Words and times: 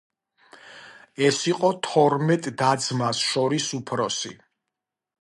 ის 1.25 1.41
იყო 1.51 1.71
თორმეტ 1.89 2.51
და-ძმას 2.63 3.23
შორის 3.29 3.71
უფროსი. 3.83 4.39